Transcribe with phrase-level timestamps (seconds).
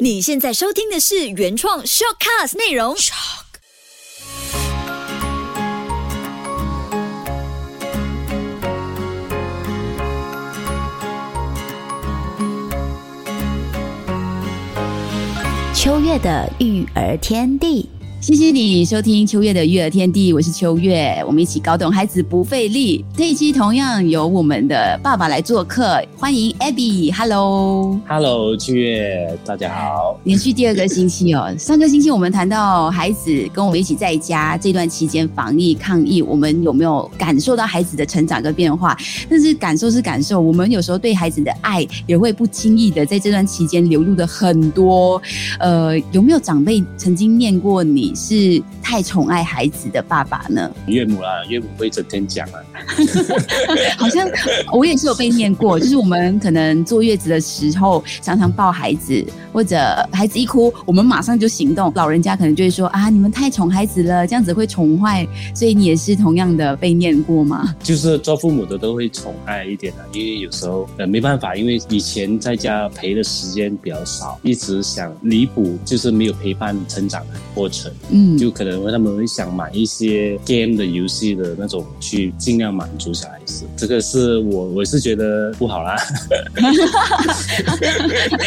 [0.00, 2.96] 你现在收听的是原创 shortcast 内容。
[15.74, 17.88] 秋月的育儿天地。
[18.24, 23.04] 谢谢你收听秋月的育儿天地，我是秋月，我们一起搞懂孩子不费力。
[23.14, 30.18] 这一期同样由我们的爸爸来做客，欢迎 Abby，Hello，Hello，秋月，大家好。
[30.24, 38.96] 连续第二个星期哦，上个星期我们谈到孩子跟我们一起在家这段期间防疫抗疫，我们有没有感受到孩子的成长跟变化？
[39.28, 45.20] 但是感受是感受，我们有时候对孩子的爱也会不经意的在这段期间流露的很多。
[45.60, 48.13] 呃，有没有长辈曾经念过你？
[48.14, 50.70] 是太宠爱孩子的爸爸呢？
[50.86, 52.60] 岳母啊，岳母会整天讲啊。
[53.98, 54.28] 好像
[54.72, 59.76] 我也是有被念过， 就是我们可能坐月子的时候，常常抱孩子，或者
[60.12, 61.92] 孩子一哭，我们马上就行动。
[61.94, 65.26] 老人家可能就会说啊，你们太宠孩子了，这样子会宠坏。
[65.54, 67.74] 所以你也是同样的被念过吗？
[67.82, 77.92] 就是做父母的都会宠爱一点的，因为有时候呃没办法，因为以前在家陪的时间比较少，一直想弥补，就是没有陪伴成长的过程。
[78.10, 83.64] 嗯，就可能他们会想买一些 game 的游戏的那种，去尽量满足小孩子。
[83.76, 85.96] 这个是我我是觉得不好啦。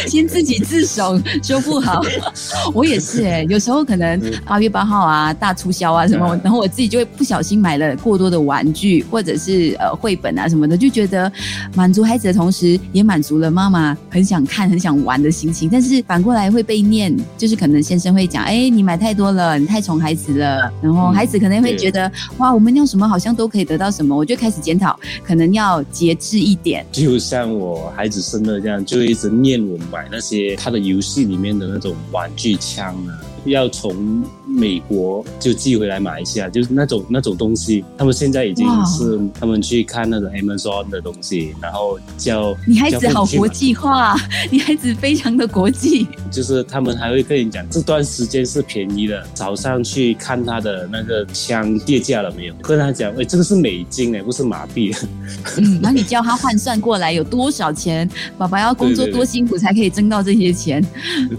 [0.06, 2.00] 先自己自首说不好，
[2.72, 11.30] 我也是哎，有时候可能八月八号啊大促销啊什么，然后我自己就会不小心买了过多的玩具或者是呃绘本啊什么的，就觉得
[11.74, 15.68] 满足孩子的同时，也满足了妈妈很想看很想玩的心情。
[15.68, 19.47] 但是反过来会被念，就是可能先生会讲，哎，你买太多了。
[19.56, 26.84] 你太宠孩子了，然后孩子可能会觉得哇，我们要什么好像都可以得到什么，我就开始检讨，可能要节制一点。
[26.92, 34.22] 就像我孩子生了这样，就一直念我买那些他的游戏里面的那种玩具枪啊，要从。
[34.58, 37.84] 美国就寄回来马来西亚，就是那种那种东西。
[37.96, 44.16] 他们现在已经是他们去看那种 Amazon 的东西，然后叫你孩子好国际化，
[44.50, 46.08] 你孩子非常的国际。
[46.30, 52.54] 就是他们还会跟你讲这段时间是便宜的，早上去看他的那个枪跌价了没有？
[52.62, 54.92] 跟他讲，哎，这个是美金哎，不是马币。
[55.58, 58.08] 嗯， 然后你教他换算过来有多少钱？
[58.36, 60.84] 爸爸要工作多辛苦才可以挣到这些钱？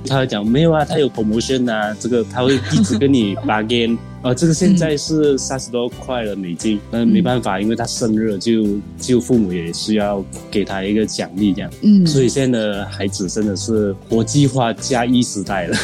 [0.08, 3.00] 他会讲没有啊，他有 promotion 啊，这个他会一直。
[3.00, 8.66] 跟你 bargain 啊，这个现在是三十多块了美金，那没办法，因为他生日，就
[9.00, 11.72] 就父母也需要给他一个奖励这样。
[11.82, 15.78] 嗯，所以现在的孩子真的是国际化加一时代了。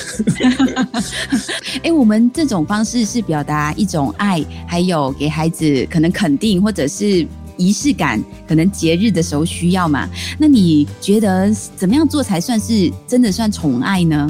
[1.84, 7.26] 哎，我们这种方式是表达一种爱，还有给孩子可能肯定或者是
[7.56, 10.10] 仪式感，可能节日的时候需要嘛？
[10.38, 14.30] 那你觉得怎么样做才算是真的算宠爱呢？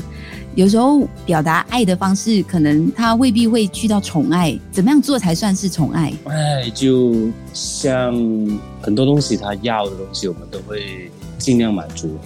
[0.56, 4.58] 有时候表达爱的方式，可能他未必会去到宠爱。
[4.72, 6.14] 怎么样做才算是宠爱？
[6.24, 7.14] 爱就
[7.54, 8.16] 像
[8.82, 12.18] 很多东西，他要的东西，我们都会尽量满足。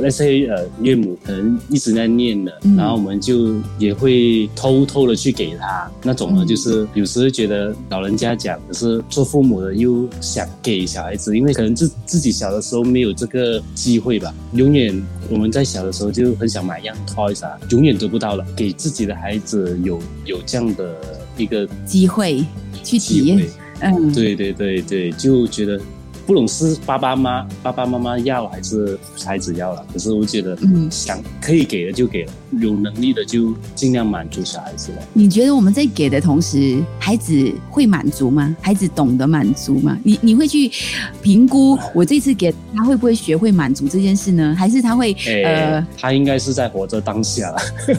[0.00, 14.34] 那些呃岳母可能一直在念的，然后我们就也会偷偷的去给他那种呢，就是有时候觉得老人家讲，可是做父母的又想给小孩子，因为可能自自己小的时候没有这个机会吧。
[14.54, 18.44] 永远我们在小的时候就很想买一样 toys 啊，永远得不到了。
[18.56, 20.94] 给自己的孩子有有这样的
[21.36, 22.44] 一个机会
[22.82, 23.46] 去体验，
[23.80, 25.80] 嗯，对对对对，就觉得。
[26.26, 34.98] 不懂是爸爸妈爸爸妈妈要还是孩子要了，可是我觉得，嗯，想可以给的就给了，有能力的就尽量满足小孩子了。
[35.12, 38.56] 你觉得我们在给的同时，孩子会满足吗？
[38.60, 39.96] 孩子懂得满足吗？
[40.02, 40.68] 你你会去
[41.22, 44.52] 评估我这次给他会不会学会满足这件事呢？
[44.58, 45.12] 还是他会
[45.44, 47.58] 呃，他应该是在活着当下了。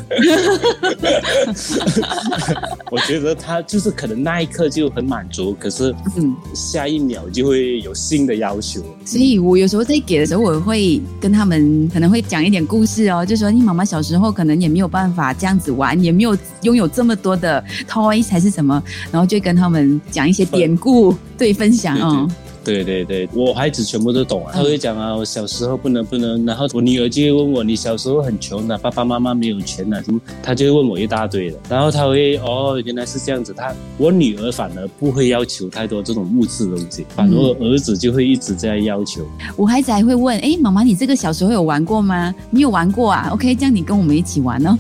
[2.92, 8.17] 我觉得他就是可能那一刻就很满足，可是嗯，下一秒就会有新。
[8.26, 18.82] 的要求，所以我有时候在给的时候，我会跟他们可能会讲一点故事哦，就说你妈妈小时候可能也没有办法这样子玩，也没有拥有这么多的 toys 还是什么，
[19.12, 22.26] 然后就跟他们讲一些典故，对，分享哦。
[22.28, 24.52] 对对对对对，我孩子全部都懂啊。
[24.54, 30.20] 他会讲啊，我小时候不能不能，然后我女儿就会问我，你小时候很穷的，爸爸妈妈没有钱啊，什么？
[30.44, 31.58] 他就会问我一大堆的。
[31.70, 33.54] 然后他会哦，原来是这样子。
[33.56, 39.26] 他我女儿反而不会要求太多这种物质的东西，反而儿子就会一直在要求。
[39.56, 42.36] 我孩子还会问，哎，妈妈，你这个小时候有玩过吗？
[42.52, 44.78] 你有玩过啊？OK，这样你跟我们一起玩哦。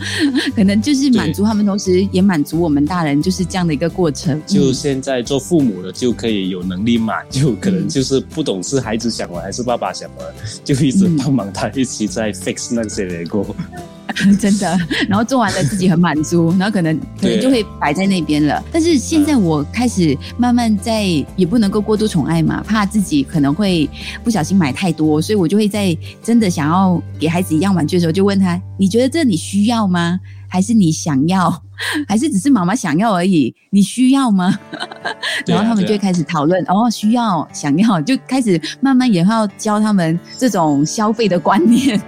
[0.54, 4.42] 可能就是满足他们，同时也满足我们大人，就是这样的一个过程。
[4.46, 7.77] 就现在做父母的就可以有能力买，就可能。
[7.88, 10.28] 就是不懂是孩子想玩还是爸爸想玩，
[10.64, 13.46] 就一直帮忙他一起在 fix 那些 lego。
[14.40, 14.76] 真的。
[15.08, 18.64] 然后做完了自己很满足，然后可能可能就会摆在那边了。
[18.72, 21.04] 但是现在我开始慢慢在，
[21.36, 23.88] 也不能够过度宠爱嘛，怕自己可能会
[24.24, 30.20] 不小心买太多，所以我就会在真的想要给孩子一样玩具的时候，就问他：你觉得这你需要吗？
[30.48, 31.64] 还是你想要？
[32.08, 33.54] 还是只是妈妈想要而已？
[33.70, 34.58] 你需要吗？
[35.46, 42.02] 然后他们就会开始讨论，哦，需要、想要， 就开始慢慢也要教他们这种消费的观念。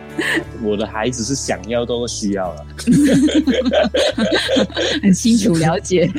[0.63, 2.65] 我的孩子是想要都需要了，
[5.03, 6.11] 很清楚了解，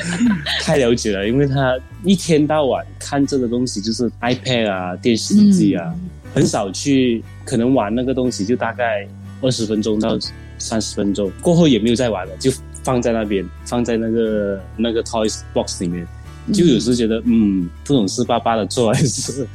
[0.63, 5.93] 太了解了，因为他一天到晚看这个东西，就是 iPad 啊、电视机啊，
[6.33, 9.07] 很少去可能玩那个东西，就大概
[9.43, 10.17] 二十分钟到
[10.61, 12.53] 三十分钟，过后也没有再玩了，就。
[12.83, 16.09] 放在那边，放在那个那个 toys box 里面。
[16.53, 19.47] 就有时觉得，嗯，不懂事巴巴的做还是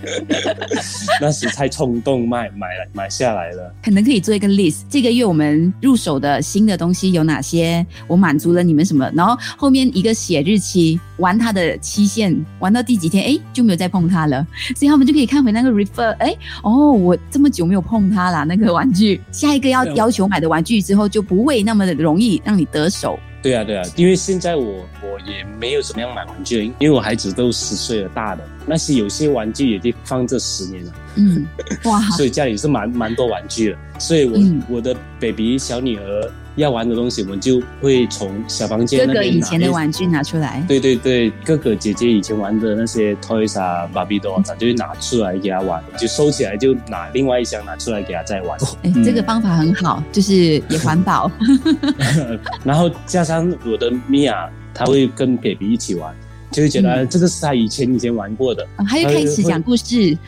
[1.20, 3.74] 那时太冲动，买买了买下来了。
[3.82, 7.84] 可能可以做一个 list，这个月我们入手的新的东西有哪些？
[8.06, 9.10] 我满足了你们什么？
[9.14, 14.46] 然后后面一个写日期，玩它的期限，玩到第几天，哎，就没有再碰它了。
[14.76, 23.18] 所以他们就可以看回那个 refer，哎，哦，我这么久没有碰它了，那个玩具，下一个要要求买的玩具之后就不会那么的容易让你得手。
[23.42, 31.46] 对啊，对啊，因为现在我我也没有怎么样买玩具，因为我孩子都十岁了，大的那些有些玩具也得放这十年了，嗯，
[31.84, 36.32] 哇， 所以家里是蛮蛮多玩具的，所以我我的 baby 小女儿。
[36.56, 40.62] 要玩的东西，我们就会从小房间哥哥以前的玩具拿出来。
[40.66, 48.58] 对对对，哥哥姐姐以前玩的那些 toys 啊、芭比多啊，就会拿出来给她玩，就收起来，就拿另外一箱拿出来给她再玩。
[48.82, 50.34] 哎，这个方法很好，就是
[50.68, 51.30] 也环保。
[52.64, 56.12] 然后加上我的米娅，她会跟 baby 一起玩，
[56.50, 58.66] 就会觉得这个是她以前以前玩过的。
[58.86, 60.18] 还会开始讲故事。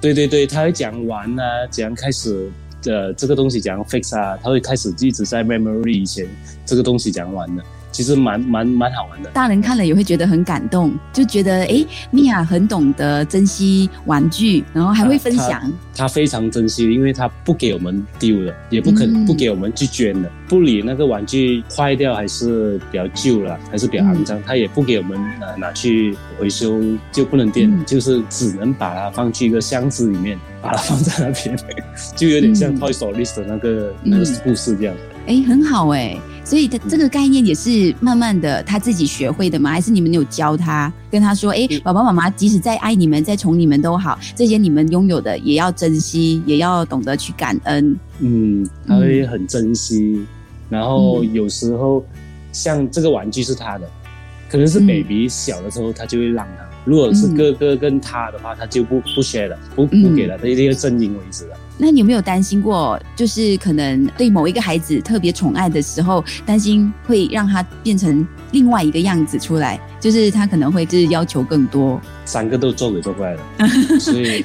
[0.00, 2.50] 对对对，他会讲玩啊，怎样开始。
[2.82, 6.26] 的，这个东西讲 fix 啊，他会开始一直在 memory 以前
[6.64, 7.62] 这个东西讲完的。
[7.90, 15.72] 其实蛮蛮蛮好玩的，大人看了也会觉得很感动，就觉得哎，米娅很懂得珍惜玩具，然后还会分享。
[15.96, 26.80] 他非常珍惜，因为他不给我们丢了，也不肯不给我们去捐的，不理那个玩具坏掉还是比较旧了，还是比较肮脏，他也不给我们拿拿去回收，
[27.10, 31.58] 就不能电，就是只能把它放去一个箱子里面，把它放在那边，
[32.14, 34.94] 就有点像 Toy Story 的那个那个故事这样。
[35.26, 36.16] 哎，很好哎。
[36.48, 39.70] 所以，他这个概念也是慢慢的他自己学会的吗？
[39.70, 50.24] 还是你们有教他，跟他说：“哎，爸爸妈妈即使再爱你们、再宠你们都好，这些你们拥有的也要珍惜，也要懂得去感恩。”嗯，他会很珍惜。
[50.70, 52.02] 然后有时候，
[52.50, 53.86] 像这个玩具是他的，
[54.48, 56.67] 可能是 baby 小的时候，他就会让他。
[56.88, 61.50] 如果是哥哥跟他的话，他就不不 share 了，不不给了，他一定要正经为止的。
[61.76, 72.00] 那你有没有担心过，就是可能对某一个孩子特别宠爱的时候，担心会让他变成另外一个样子出来，就是他可能会就是要求更多。
[72.24, 73.42] 三个都做鬼做怪了，
[74.00, 74.42] 所以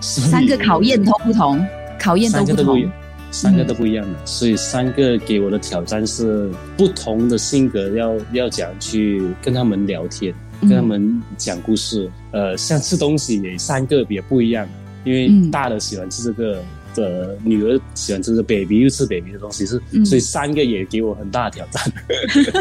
[0.00, 1.62] 三个考验都不同，
[2.00, 2.90] 考验都不同，
[3.30, 10.34] 三个都不一样的，所以三个给我的挑战是不同的性格，要要怎样去跟他们聊天。
[10.60, 14.68] 跟他们讲故事，呃，像吃东西也三个也不一样，
[15.04, 16.62] 因为大的喜欢吃这个，
[16.94, 21.92] 的女儿喜欢吃这个，baby 又吃 baby 的东西，是所以三个也给我很大的挑战。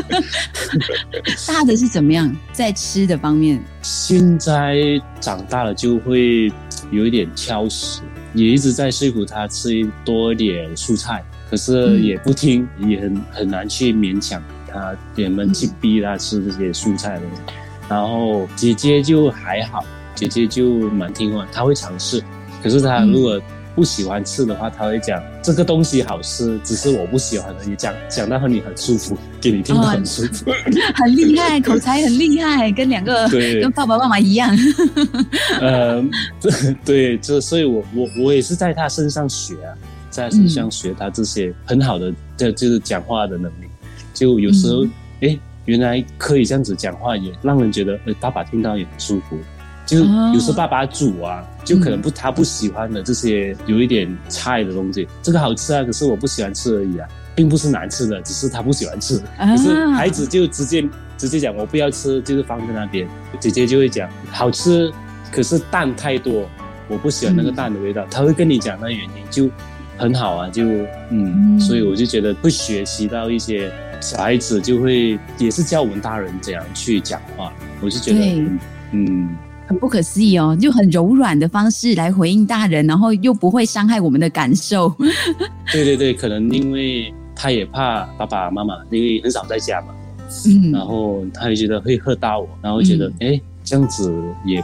[1.48, 2.36] 大的是怎么样？
[2.52, 3.64] 在吃的方面？
[3.82, 4.76] 现在
[5.22, 6.52] 长大了就会
[6.92, 8.02] 有一点挑食，
[8.34, 17.22] 也一直在说服他吃多一点蔬菜，可是也不听，也很很难去勉强他，也们去逼他吃这些蔬菜的。
[17.88, 22.24] 然后姐姐就还好，姐姐就蛮听话，她会尝试。
[22.64, 23.40] 可是她如果
[23.76, 27.76] 不喜欢吃的话，她会讲这个东西好吃，只是我不喜欢而已。
[27.76, 30.50] 讲讲到和你很舒服，给你听得很舒服，
[30.96, 34.50] 很厉害，口才很厉害，跟两个跟爸爸妈妈一样。
[35.60, 36.04] 呃，
[36.84, 39.76] 对，这所以，我我我也是在她身上学啊，
[40.10, 43.68] 在他身上学她这些很好的，就就是讲话的能力。
[44.14, 44.86] 就有时候，
[45.22, 45.38] 哎。
[45.66, 49.38] 原来可以这样子讲话，也让人觉得，呃，爸爸听到也很舒服。
[49.86, 50.04] 就是
[50.34, 59.22] 有时爸爸煮啊，就可能不他不喜欢的这些有一点菜的东西，这个好吃啊，可是我不喜欢吃而已啊，并不是难吃的，只是他不喜欢吃。
[59.38, 60.84] 可是孩子就直接
[61.20, 63.08] 直接讲我不要吃，就是放在那边。
[63.40, 64.92] 姐姐就会讲好吃，
[65.32, 66.50] 可是蛋太多，
[66.88, 68.08] 我不喜欢那个蛋的味道。
[68.10, 69.48] 他会跟你讲那原因，就
[69.98, 70.64] 很好啊，就
[71.12, 73.72] 嗯，所以我就觉得会学习到一些。
[74.02, 78.44] 小孩子就会也是教我们大人怎样去讲话，我就觉得，
[78.92, 79.36] 嗯，
[79.68, 84.94] 很不可思议哦，就很柔软的方式来回应大人，然后又不会伤害我们的感受。
[85.72, 89.88] 对对对，可能因为他也怕爸爸妈妈，因为很少在家嘛，
[90.48, 90.72] 嗯。
[90.72, 94.14] 然后他也觉得会喝到我，然后觉得哎、诶这样子
[94.46, 94.64] 也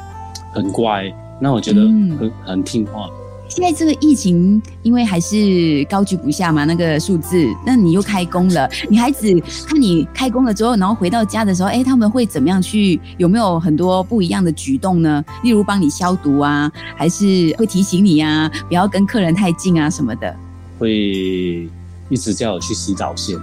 [0.54, 2.18] 很乖，那我觉得嗯。
[2.18, 3.10] 很、很听话。
[3.54, 9.28] 现在这个疫情，因为还是高居不下嘛，那个数字，那你又开工了，女孩子
[9.68, 12.98] 看你开工了之后，然后回到家的时候，哎，他们会怎么样去？
[13.18, 15.22] 有没有很多不一样的举动呢？
[15.44, 20.34] 例如帮你消毒啊，还是会提醒你啊，不要跟客人太近啊什么的？
[20.80, 21.68] 会
[22.12, 23.40] 一直叫我去洗澡先，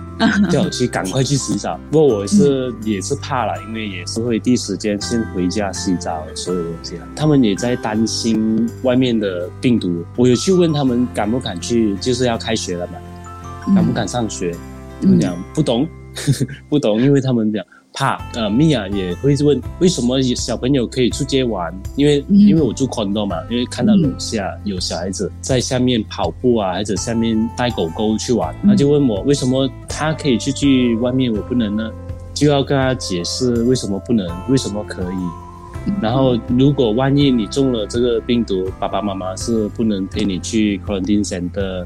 [0.50, 1.80] 叫我去赶快去洗澡。
[1.90, 7.08] 不过我是、也是怕了，因为也是会第一时间先回家洗澡，所有东西了。
[7.16, 10.04] 他们也在担心外面的病毒。
[10.16, 14.54] 我有去问他们敢不敢去，就是要开学了嘛，敢不敢上学？
[15.00, 15.88] 他们讲不懂，
[16.68, 17.64] 不懂，因为他们讲
[17.98, 18.16] 怕。
[18.34, 31.90] 呃，米娅也会问为什么小朋友可以出街玩，因为、嗯因为我住 condo 嘛，因为看到楼下有小孩子在下面跑步啊，或者下面带狗狗去玩，嗯他就问我为什么他可以出去外面，我不能呢？
[32.32, 35.92] 就要跟他解释为什么不能，为什么可以。
[36.00, 41.84] 然后，如果万一你中了这个病毒，爸爸妈妈是不能陪你去 quarantine center，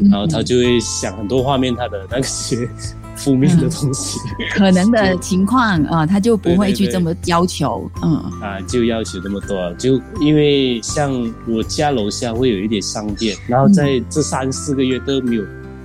[0.00, 2.68] 嗯然后他就会想很多画面，他的那些
[3.16, 4.18] 负面的东西、
[4.54, 8.14] 可能的情况啊、他就不会去这么要求，嗯。
[8.40, 9.72] 啊，就要求这么多。
[9.74, 11.10] 就因为像
[11.48, 15.42] 我家楼下会有一点商店，然后在这三四个月都没有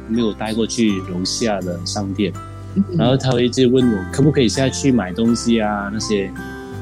[0.08, 2.32] 没有带过去楼下的商店，
[2.76, 2.84] 嗯。
[2.98, 6.32] 然后他会一直问我可不可以下去买东西啊那些，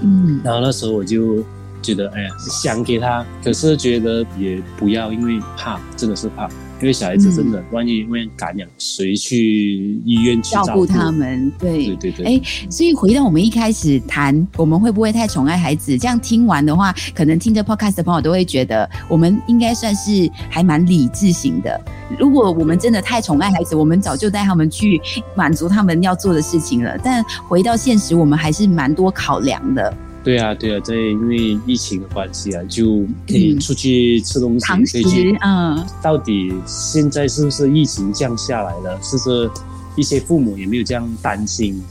[0.01, 0.41] 嗯。
[0.43, 1.43] 然后那时候我就
[1.81, 6.49] 觉得哎呀想给他，可是觉得也不要，因为怕，真的是怕。
[6.81, 11.11] 因为小孩子真的，万一万一感染，谁去医院去照照顾他？
[11.11, 15.97] 们，对对对对，哎所以回到我们一开始谈，我们会不会太宠爱孩子？
[15.97, 21.79] 这样听完的话，可能听着 podcast 的朋友都会觉得，我们应该算是还蛮理智型的。
[22.17, 25.01] 如果我们真的太宠爱孩子，我们早就带他们去
[25.35, 26.97] 满足他们要做的事情了。
[27.03, 29.93] 但回到现实，我们还是蛮多考量的。
[30.23, 38.99] 对啊，对啊，在因为疫情的关系啊，就可以嗯出去吃东西，常识可以去。，嗯到底现在是不是疫情降下来了？
[39.01, 39.49] 是不是
[39.95, 41.81] 一些父母也没有这样担心，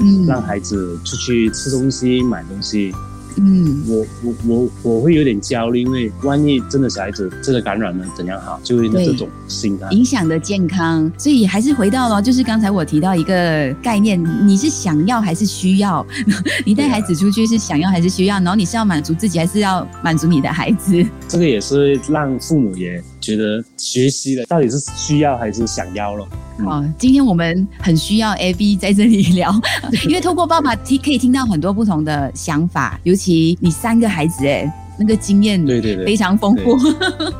[0.00, 2.92] 嗯让孩子出去吃东西、买东西？
[3.36, 8.60] 嗯，我我我我会有点焦虑，因为万一真的小孩子真的感染了，怎样好？
[8.62, 9.88] 就会有这种心态。
[9.90, 16.06] 影响的健康，所以还是回到了，就是刚才我提到一个概念，你是想要还是需要？
[16.64, 18.36] 你带孩子出去是想要还是需要？
[18.36, 21.04] 然后你是要满足自己，还是要满足你的孩子？
[21.28, 26.28] 这个也是让父母也觉得学习了，到底是需要还是想要咯？
[26.58, 26.66] 嗯。
[26.66, 29.50] 哦，今天我们很需要 A B 在这里聊，
[30.06, 36.76] 因为透过爸爸听可以听到很多不同的想法，尤其你三个孩子，哎，那个经验对对对，非常丰富，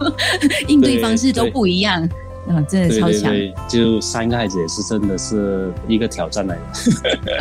[0.68, 2.08] 应对方式都不一样，
[2.46, 3.32] 嗯，真的超强。
[3.32, 6.62] 对对，就三个孩子也是真的是一个挑战来的。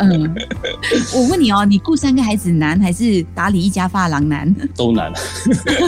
[0.00, 0.34] 嗯，
[1.14, 4.54] 我问你哦，你顾三个孩子难还是打理一家发廊难？
[4.74, 5.12] 都难。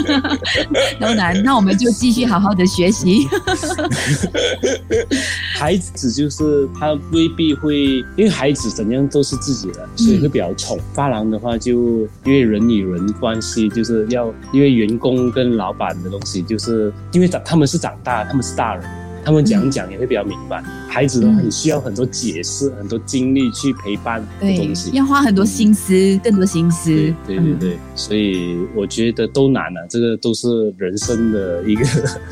[1.01, 1.41] 都难。
[1.43, 3.27] 那我们就继续好好的学习。
[5.55, 7.75] 孩子就是他未必会，
[8.15, 10.77] 因为孩子怎样都是自己的，所以会比较宠。
[10.93, 19.06] 发廊的话就因为人与人关系，就是要因为员工跟老板的东西，就是因为长他们是长大，他们是大人。
[19.27, 24.89] 他们讲讲也会比较明白，孩子的话，嗯你需要很多解释、很多精力去陪伴的对东西，。
[24.93, 26.89] 要花很多心思，更多心思
[27.25, 27.37] 对。
[27.37, 31.83] 对对嗯，所以我觉得都难啊，这个都是人生的一个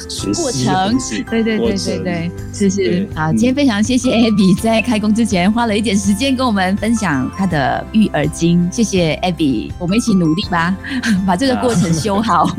[0.07, 0.97] 学习过程。
[1.29, 10.73] 对对对对对，是是好，嗯今天非常谢谢 Abby 在开工之前花了一点时间跟我们分享她的育儿经，谢谢 Abby，我们一起努力吧，
[11.27, 12.49] 把这个过程修好，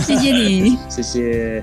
[0.00, 0.76] 谢谢你。
[0.88, 1.62] 谢谢。